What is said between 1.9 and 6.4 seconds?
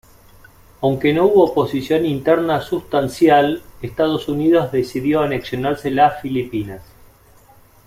interna sustancial, Estados Unidos decidió anexionarse las